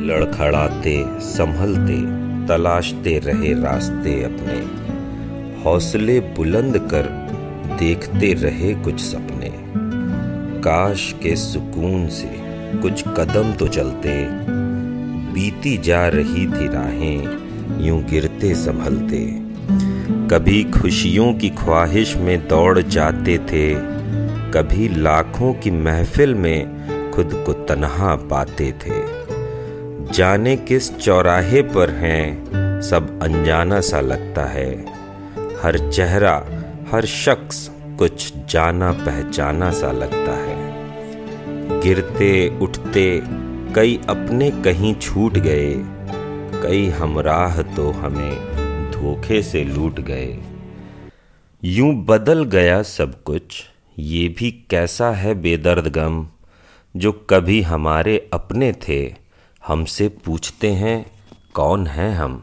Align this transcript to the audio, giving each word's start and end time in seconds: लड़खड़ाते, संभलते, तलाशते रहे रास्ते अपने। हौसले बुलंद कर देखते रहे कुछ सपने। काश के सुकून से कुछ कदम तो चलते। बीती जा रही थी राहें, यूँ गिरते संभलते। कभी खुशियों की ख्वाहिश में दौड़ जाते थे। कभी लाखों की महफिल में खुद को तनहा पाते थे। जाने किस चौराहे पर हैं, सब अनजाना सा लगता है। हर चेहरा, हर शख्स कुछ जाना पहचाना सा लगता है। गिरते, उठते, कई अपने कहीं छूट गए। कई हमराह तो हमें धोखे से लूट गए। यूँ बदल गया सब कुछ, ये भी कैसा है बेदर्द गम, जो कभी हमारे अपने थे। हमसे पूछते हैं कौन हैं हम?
लड़खड़ाते, 0.00 1.04
संभलते, 1.08 2.30
तलाशते 2.46 3.18
रहे 3.18 3.52
रास्ते 3.52 4.22
अपने। 4.22 4.80
हौसले 5.62 6.20
बुलंद 6.20 6.78
कर 6.78 7.02
देखते 7.78 8.32
रहे 8.32 8.74
कुछ 8.74 9.00
सपने। 9.00 9.52
काश 10.60 11.14
के 11.22 11.36
सुकून 11.36 12.08
से 12.08 12.30
कुछ 12.78 13.04
कदम 13.08 13.52
तो 13.52 13.68
चलते। 13.68 14.26
बीती 15.32 15.78
जा 15.78 16.08
रही 16.08 16.46
थी 16.46 16.68
राहें, 16.68 17.38
यूँ 17.86 18.04
गिरते 18.04 18.54
संभलते। 18.54 19.50
कभी 20.28 20.64
खुशियों 20.64 21.34
की 21.34 21.48
ख्वाहिश 21.48 22.16
में 22.16 22.48
दौड़ 22.48 22.78
जाते 22.78 23.38
थे। 23.38 23.74
कभी 24.50 24.88
लाखों 24.88 25.54
की 25.54 25.70
महफिल 25.70 26.34
में 26.34 26.80
खुद 27.12 27.42
को 27.46 27.52
तनहा 27.52 28.16
पाते 28.16 28.72
थे। 28.72 29.19
जाने 30.12 30.56
किस 30.56 30.96
चौराहे 30.96 31.62
पर 31.62 31.90
हैं, 31.90 32.44
सब 32.80 33.22
अनजाना 33.22 33.80
सा 33.80 34.00
लगता 34.00 34.44
है। 34.44 34.84
हर 35.62 35.90
चेहरा, 35.90 36.46
हर 36.92 37.04
शख्स 37.04 37.70
कुछ 37.98 38.32
जाना 38.50 38.92
पहचाना 38.92 39.70
सा 39.70 39.92
लगता 39.92 40.32
है। 40.32 40.56
गिरते, 41.80 42.58
उठते, 42.58 43.22
कई 43.74 44.00
अपने 44.08 44.50
कहीं 44.50 44.94
छूट 44.94 45.32
गए। 45.38 45.74
कई 46.62 46.88
हमराह 46.88 47.62
तो 47.62 47.90
हमें 47.90 48.36
धोखे 48.92 49.42
से 49.42 49.64
लूट 49.64 50.00
गए। 50.00 50.38
यूँ 51.64 52.04
बदल 52.04 52.44
गया 52.44 52.82
सब 52.82 53.22
कुछ, 53.22 53.64
ये 53.98 54.28
भी 54.28 54.50
कैसा 54.70 55.10
है 55.10 55.34
बेदर्द 55.34 55.88
गम, 55.88 56.26
जो 56.96 57.12
कभी 57.12 57.62
हमारे 57.62 58.30
अपने 58.32 58.72
थे। 58.72 59.29
हमसे 59.66 60.08
पूछते 60.08 60.72
हैं 60.72 61.10
कौन 61.54 61.86
हैं 61.86 62.14
हम? 62.14 62.42